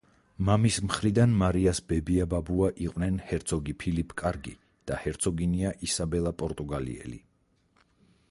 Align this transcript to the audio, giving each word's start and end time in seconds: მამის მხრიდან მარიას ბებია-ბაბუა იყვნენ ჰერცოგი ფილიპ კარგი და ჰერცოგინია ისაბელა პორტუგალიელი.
მამის 0.47 0.77
მხრიდან 0.83 1.33
მარიას 1.41 1.81
ბებია-ბაბუა 1.91 2.69
იყვნენ 2.85 3.19
ჰერცოგი 3.27 3.75
ფილიპ 3.83 4.15
კარგი 4.23 4.53
და 4.91 4.97
ჰერცოგინია 5.03 5.75
ისაბელა 5.89 6.31
პორტუგალიელი. 6.43 7.21